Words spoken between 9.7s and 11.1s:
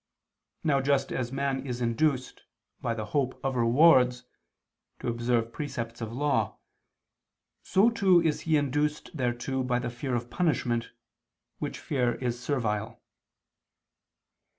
the fear of punishment,